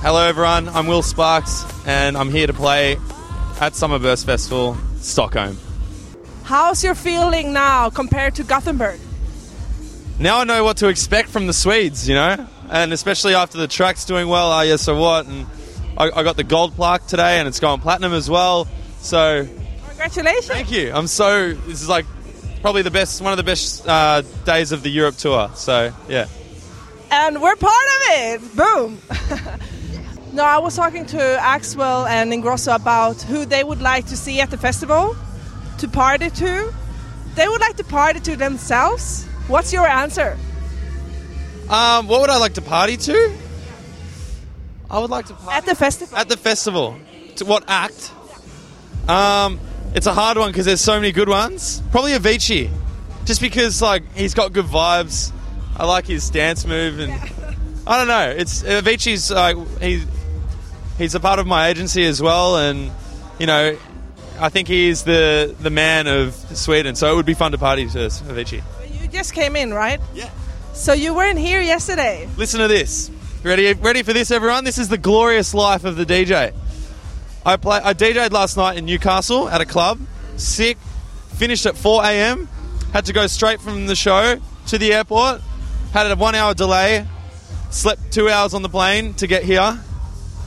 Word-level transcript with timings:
Hello, 0.00 0.24
everyone. 0.26 0.68
I'm 0.68 0.86
Will 0.86 1.02
Sparks, 1.02 1.64
and 1.86 2.16
I'm 2.16 2.30
here 2.30 2.46
to 2.46 2.52
play 2.52 2.96
at 3.60 3.74
Summerburst 3.74 4.26
Festival, 4.26 4.76
Stockholm. 5.00 5.58
How's 6.44 6.84
your 6.84 6.94
feeling 6.94 7.52
now 7.52 7.90
compared 7.90 8.36
to 8.36 8.44
Gothenburg? 8.44 9.00
Now 10.20 10.38
I 10.38 10.44
know 10.44 10.62
what 10.64 10.78
to 10.78 10.88
expect 10.88 11.30
from 11.30 11.46
the 11.46 11.52
Swedes, 11.52 12.08
you 12.08 12.14
know, 12.14 12.46
and 12.70 12.92
especially 12.92 13.34
after 13.34 13.58
the 13.58 13.66
track's 13.66 14.04
doing 14.04 14.28
well. 14.28 14.50
Ah, 14.52 14.62
yes, 14.62 14.82
so 14.82 14.96
what? 14.98 15.26
And 15.26 15.46
I, 15.96 16.10
I 16.10 16.22
got 16.22 16.36
the 16.36 16.44
gold 16.44 16.74
plaque 16.74 17.06
today, 17.06 17.38
and 17.40 17.48
it's 17.48 17.60
going 17.60 17.80
platinum 17.80 18.12
as 18.12 18.30
well. 18.30 18.68
So 19.00 19.46
Congratulations. 19.88 20.46
thank 20.46 20.70
you. 20.70 20.92
I'm 20.92 21.08
so 21.08 21.52
this 21.52 21.82
is 21.82 21.88
like 21.88 22.06
probably 22.62 22.82
the 22.82 22.90
best, 22.92 23.20
one 23.20 23.32
of 23.32 23.36
the 23.36 23.42
best 23.44 23.86
uh, 23.86 24.22
days 24.44 24.70
of 24.70 24.82
the 24.84 24.90
Europe 24.90 25.16
tour. 25.16 25.50
So 25.54 25.92
yeah. 26.08 26.26
And 27.10 27.42
we're 27.42 27.56
part 27.56 27.72
of 27.72 28.02
it. 28.10 28.56
Boom. 28.56 28.98
no, 30.32 30.44
I 30.44 30.58
was 30.58 30.76
talking 30.76 31.06
to 31.06 31.16
Axwell 31.40 32.08
and 32.08 32.32
Ingrosso 32.32 32.74
about 32.74 33.22
who 33.22 33.44
they 33.44 33.64
would 33.64 33.80
like 33.80 34.06
to 34.06 34.16
see 34.16 34.40
at 34.40 34.50
the 34.50 34.58
festival 34.58 35.16
to 35.78 35.88
party 35.88 36.30
to. 36.30 36.72
They 37.34 37.48
would 37.48 37.60
like 37.60 37.76
to 37.76 37.84
party 37.84 38.20
to 38.20 38.36
themselves. 38.36 39.24
What's 39.46 39.72
your 39.72 39.86
answer? 39.86 40.36
Um, 41.68 42.08
what 42.08 42.20
would 42.20 42.30
I 42.30 42.38
like 42.38 42.54
to 42.54 42.62
party 42.62 42.96
to? 42.96 43.32
I 44.90 44.98
would 44.98 45.10
like 45.10 45.26
to 45.26 45.34
party 45.34 45.56
At 45.56 45.66
the 45.66 45.74
festival. 45.74 46.16
At 46.18 46.28
the 46.28 46.36
festival. 46.36 46.98
To 47.36 47.44
what 47.44 47.64
act? 47.68 48.12
Um, 49.06 49.60
it's 49.94 50.06
a 50.06 50.14
hard 50.14 50.38
one 50.38 50.50
because 50.50 50.66
there's 50.66 50.80
so 50.80 50.94
many 50.94 51.12
good 51.12 51.28
ones. 51.28 51.82
Probably 51.90 52.12
Avicii, 52.12 52.70
just 53.24 53.40
because 53.40 53.80
like 53.80 54.02
he's 54.14 54.34
got 54.34 54.52
good 54.52 54.66
vibes. 54.66 55.32
I 55.76 55.86
like 55.86 56.06
his 56.06 56.28
dance 56.30 56.66
move, 56.66 56.98
and 56.98 57.12
I 57.86 57.96
don't 57.98 58.08
know. 58.08 58.34
It's 58.36 58.62
Avicii's 58.62 59.30
like 59.30 59.56
he 59.80 60.04
he's 60.98 61.14
a 61.14 61.20
part 61.20 61.38
of 61.38 61.46
my 61.46 61.68
agency 61.68 62.04
as 62.04 62.20
well, 62.20 62.56
and 62.56 62.90
you 63.38 63.46
know, 63.46 63.78
I 64.38 64.48
think 64.50 64.68
he's 64.68 65.04
the 65.04 65.54
the 65.60 65.70
man 65.70 66.06
of 66.06 66.34
Sweden. 66.34 66.94
So 66.94 67.10
it 67.12 67.16
would 67.16 67.26
be 67.26 67.34
fun 67.34 67.52
to 67.52 67.58
party 67.58 67.86
to 67.86 67.98
Avicii. 67.98 68.62
you 69.00 69.08
just 69.08 69.32
came 69.32 69.56
in, 69.56 69.72
right? 69.72 70.00
Yeah. 70.14 70.30
So 70.74 70.92
you 70.92 71.14
weren't 71.14 71.38
here 71.38 71.60
yesterday. 71.60 72.28
Listen 72.36 72.60
to 72.60 72.68
this. 72.68 73.10
Ready? 73.42 73.72
Ready 73.72 74.02
for 74.02 74.12
this, 74.12 74.30
everyone? 74.30 74.64
This 74.64 74.78
is 74.78 74.88
the 74.88 74.98
glorious 74.98 75.54
life 75.54 75.84
of 75.84 75.96
the 75.96 76.04
DJ. 76.04 76.52
I 77.46 77.56
play. 77.56 77.80
I 77.82 77.94
DJ'd 77.94 78.32
last 78.32 78.56
night 78.56 78.76
in 78.76 78.84
Newcastle 78.84 79.48
at 79.48 79.60
a 79.60 79.64
club. 79.64 80.00
Sick. 80.36 80.76
Finished 81.36 81.66
at 81.66 81.76
4 81.76 82.04
a.m. 82.04 82.48
Had 82.92 83.04
to 83.06 83.12
go 83.12 83.26
straight 83.28 83.60
from 83.60 83.86
the 83.86 83.94
show 83.94 84.40
to 84.66 84.78
the 84.78 84.92
airport. 84.92 85.40
Had 85.92 86.10
a 86.10 86.16
one-hour 86.16 86.54
delay. 86.54 87.06
Slept 87.70 88.12
two 88.12 88.28
hours 88.28 88.54
on 88.54 88.62
the 88.62 88.68
plane 88.68 89.14
to 89.14 89.26
get 89.26 89.44
here, 89.44 89.78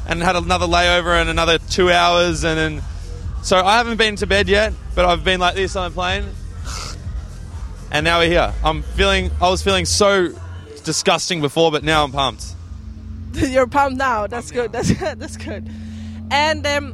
and 0.07 0.21
had 0.21 0.35
another 0.35 0.65
layover 0.65 1.19
and 1.19 1.29
another 1.29 1.57
two 1.57 1.91
hours. 1.91 2.43
And 2.43 2.57
then, 2.57 2.83
so 3.43 3.57
I 3.57 3.77
haven't 3.77 3.97
been 3.97 4.15
to 4.17 4.27
bed 4.27 4.47
yet, 4.47 4.73
but 4.95 5.05
I've 5.05 5.23
been 5.23 5.39
like 5.39 5.55
this 5.55 5.75
on 5.75 5.91
the 5.91 5.93
plane. 5.93 6.25
And 7.91 8.05
now 8.05 8.19
we're 8.19 8.29
here. 8.29 8.53
I'm 8.63 8.83
feeling. 8.83 9.31
I 9.41 9.49
was 9.49 9.61
feeling 9.61 9.85
so 9.85 10.33
disgusting 10.83 11.41
before, 11.41 11.71
but 11.71 11.83
now 11.83 12.03
I'm 12.03 12.11
pumped. 12.11 12.45
You're 13.33 13.67
pumped 13.67 13.97
now. 13.97 14.27
That's 14.27 14.51
good. 14.51 14.71
That's 14.71 14.97
that's 14.99 15.37
good. 15.37 15.69
And 16.31 16.65
um, 16.65 16.93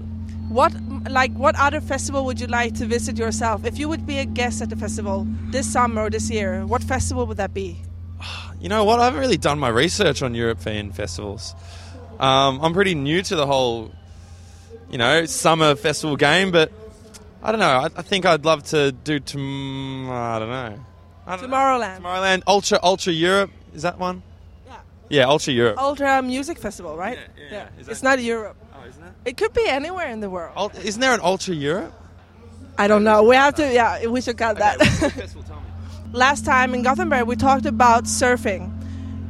what 0.49 0.73
like 1.09 1.31
what 1.33 1.55
other 1.55 1.81
festival 1.81 2.25
would 2.25 2.39
you 2.39 2.47
like 2.47 2.73
to 2.75 2.85
visit 2.85 3.17
yourself? 3.17 3.65
If 3.65 3.77
you 3.77 3.87
would 3.89 4.05
be 4.07 4.19
a 4.19 4.25
guest 4.25 4.61
at 4.61 4.69
the 4.69 4.75
festival 4.75 5.27
this 5.51 5.71
summer 5.71 6.03
or 6.03 6.09
this 6.09 6.29
year, 6.29 6.65
what 6.65 6.83
festival 6.83 7.25
would 7.27 7.37
that 7.37 7.53
be? 7.53 7.77
You 8.59 8.69
know 8.69 8.85
what? 8.85 8.99
I 8.99 9.05
haven't 9.05 9.19
really 9.19 9.37
done 9.37 9.59
my 9.59 9.69
research 9.69 10.23
on 10.23 10.33
European 10.33 10.91
festivals. 10.91 11.53
Um, 12.19 12.59
I'm 12.61 12.73
pretty 12.73 12.95
new 12.95 13.21
to 13.21 13.35
the 13.35 13.45
whole, 13.45 13.91
you 14.89 14.97
know, 14.97 15.25
summer 15.25 15.75
festival 15.75 16.15
game, 16.15 16.51
but 16.51 16.71
I 17.43 17.51
don't 17.51 17.59
know. 17.59 17.67
I, 17.67 17.85
I 17.85 18.01
think 18.01 18.25
I'd 18.25 18.43
love 18.45 18.63
to 18.65 18.91
do. 18.91 19.19
Tom- 19.19 20.09
I 20.09 20.39
don't 20.39 20.49
know. 20.49 20.79
I 21.27 21.35
don't 21.37 21.49
know. 21.49 21.57
Tomorrowland, 21.57 21.97
Tomorrowland, 22.01 22.43
Ultra, 22.47 22.79
Ultra 22.81 23.13
Europe. 23.13 23.51
Is 23.75 23.83
that 23.83 23.99
one? 23.99 24.23
Yeah. 24.65 24.75
Yeah, 25.09 25.27
Ultra 25.27 25.53
Europe. 25.53 25.77
Ultra 25.77 26.21
Music 26.23 26.57
Festival, 26.57 26.95
right? 26.97 27.17
Yeah, 27.37 27.43
yeah, 27.43 27.51
yeah. 27.51 27.79
Is 27.79 27.85
that- 27.85 27.91
It's 27.91 28.03
not 28.03 28.21
Europe. 28.21 28.55
Oh, 28.73 28.87
isn't 28.89 29.03
it? 29.03 29.11
It 29.25 29.37
could 29.37 29.53
be 29.53 29.67
anywhere 29.67 30.09
in 30.09 30.19
the 30.21 30.29
world. 30.29 30.53
Ul- 30.57 30.71
isn't 30.83 30.99
there 31.01 31.13
an 31.13 31.19
Ultra 31.21 31.53
Europe? 31.53 31.93
I 32.79 32.87
don't 32.87 33.03
know. 33.03 33.23
We 33.23 33.35
have 33.35 33.55
to. 33.55 33.73
Yeah, 33.73 34.05
we 34.07 34.21
should 34.21 34.37
cut 34.37 34.57
that. 34.57 34.79
festival? 34.81 35.43
Tell 35.43 35.57
me. 35.57 35.63
last 36.13 36.45
time 36.45 36.73
in 36.73 36.81
Gothenburg, 36.83 37.27
we 37.27 37.35
talked 37.35 37.65
about 37.65 38.05
surfing. 38.05 38.71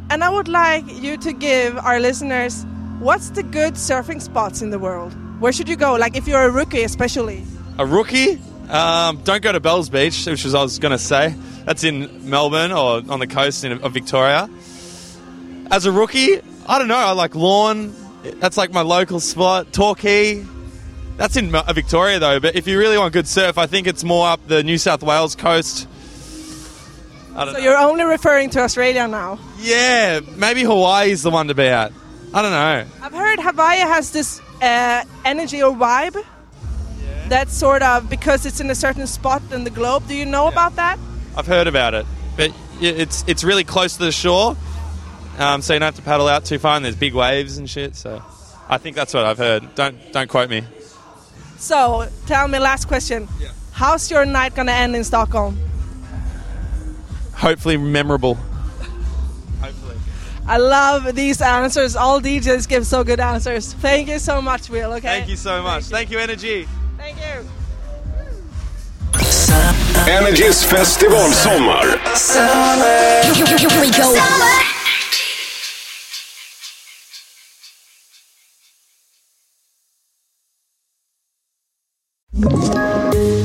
And 0.10 0.24
I 0.24 0.30
would 0.30 0.48
like 0.48 0.86
you 1.02 1.18
to 1.18 1.34
give 1.34 1.78
our 1.78 2.00
listeners 2.00 2.66
what's 3.00 3.30
the 3.32 3.44
good 3.44 3.74
surfing 3.76 4.22
spots 4.22 4.62
in 4.62 4.70
the 4.70 4.80
world? 4.80 5.14
Where 5.40 5.52
should 5.52 5.70
you 5.70 5.76
go? 5.76 5.96
Like 5.96 6.16
if 6.16 6.28
you're 6.28 6.42
a 6.44 6.52
rookie, 6.52 6.84
especially. 6.84 7.44
A 7.78 7.86
rookie? 7.86 8.40
Um, 8.70 9.22
don't 9.24 9.42
go 9.42 9.52
to 9.52 9.60
Bells 9.60 9.90
Beach, 9.90 10.26
which 10.26 10.44
was 10.44 10.54
I 10.56 10.62
was 10.62 10.80
going 10.80 10.92
to 10.92 10.98
say. 10.98 11.36
That's 11.66 11.84
in 11.84 12.30
Melbourne 12.30 12.72
or 12.72 13.02
on 13.10 13.20
the 13.20 13.28
coast 13.28 13.64
in, 13.64 13.72
of 13.82 13.94
Victoria. 13.94 14.50
As 15.70 15.86
a 15.86 15.92
rookie, 15.92 16.40
I 16.68 16.80
don't 16.80 16.88
know. 16.88 16.96
I 16.96 17.12
like 17.12 17.36
Lorne. 17.36 17.94
That's 18.40 18.58
like 18.58 18.72
my 18.74 18.82
local 18.82 19.20
spot. 19.20 19.72
Torquay. 19.74 20.46
That's 21.18 21.36
in 21.38 21.52
Mel- 21.52 21.64
Victoria 21.74 22.20
though. 22.20 22.40
But 22.40 22.56
if 22.56 22.68
you 22.68 22.78
really 22.78 22.98
want 22.98 23.14
good 23.14 23.28
surf, 23.28 23.58
I 23.58 23.68
think 23.68 23.88
it's 23.88 24.04
more 24.04 24.28
up 24.28 24.46
the 24.48 24.64
New 24.64 24.78
South 24.78 25.04
Wales 25.04 25.36
coast. 25.36 25.88
I 27.36 27.46
don't 27.46 27.54
So 27.54 27.60
know. 27.60 27.64
you're 27.66 27.78
only 27.78 28.04
referring 28.04 28.50
to 28.52 28.62
Australia 28.62 29.08
now. 29.08 29.40
Yeah, 29.60 30.20
maybe 30.36 30.64
Hawaii 30.64 31.12
is 31.12 31.22
the 31.24 31.30
one 31.30 31.48
to 31.50 31.54
be 31.54 31.64
at. 31.68 31.92
I 32.34 32.42
don't 32.42 32.52
know. 32.52 32.86
I've 33.02 33.14
heard 33.14 33.40
Hawaii 33.40 33.80
has 33.80 34.12
this 34.12 34.42
uh, 34.62 35.04
energy 35.26 35.64
or 35.64 35.74
vibe. 35.74 36.24
That's 37.30 37.54
sort 37.54 37.82
of 37.82 38.10
because 38.10 38.46
it's 38.46 38.60
in 38.60 38.70
a 38.70 38.76
certain 38.76 39.06
spot 39.08 39.42
in 39.52 39.64
the 39.64 39.70
globe. 39.70 40.08
Do 40.08 40.16
you 40.16 40.26
know 40.26 40.48
about 40.48 40.76
that? 40.78 40.98
I've 41.36 41.48
heard 41.48 41.68
about 41.68 41.94
it, 41.94 42.06
but 42.38 42.52
it's 42.80 43.24
it's 43.28 43.44
really 43.44 43.64
close 43.64 43.98
to 43.98 44.06
the 44.06 44.12
shore, 44.12 44.56
um, 45.38 45.62
so 45.62 45.74
you 45.74 45.80
don't 45.80 45.88
have 45.88 45.96
to 45.96 46.02
paddle 46.02 46.28
out 46.28 46.46
too 46.46 46.58
far. 46.58 46.76
And 46.78 46.86
there's 46.86 46.96
big 46.96 47.14
waves 47.14 47.58
and 47.58 47.70
shit. 47.70 47.96
So 47.96 48.22
I 48.70 48.78
think 48.78 48.96
that's 48.96 49.14
what 49.14 49.26
I've 49.26 49.38
heard. 49.38 49.76
Don't 49.76 49.98
don't 50.14 50.30
quote 50.30 50.50
me. 50.50 50.64
So 51.58 52.08
tell 52.28 52.48
me, 52.48 52.60
last 52.60 52.88
question. 52.88 53.28
Yeah. 53.40 53.50
How's 53.72 54.10
your 54.10 54.26
night 54.26 54.56
gonna 54.56 54.72
end 54.72 54.96
in 54.96 55.04
Stockholm? 55.04 55.58
Hopefully 57.34 57.78
memorable. 57.78 58.38
Hopefully. 60.48 60.66
I 60.66 60.70
love 60.70 61.16
these 61.16 61.42
answers. 61.42 61.96
All 61.96 62.22
DJs 62.22 62.68
give 62.68 62.86
so 62.86 63.04
good 63.04 63.20
answers. 63.20 63.74
Thank 63.74 64.08
you 64.08 64.20
so 64.20 64.42
much, 64.42 64.70
Will. 64.70 64.94
Okay. 64.94 65.08
Thank 65.08 65.30
you 65.30 65.38
so 65.38 65.62
much. 65.62 65.84
Thank 65.86 66.10
you, 66.12 66.20
Energy. 66.20 66.68
Thank 66.98 67.18
you. 67.18 67.46
Energys 70.08 70.64
festivalsommar. 70.64 72.00
Here 73.58 73.82
we 73.82 73.92
go. 73.92 74.14
Summer. 74.14 74.78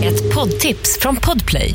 Ett 0.05 0.35
poddtips 0.35 0.99
från 1.01 1.17
Podplay. 1.17 1.75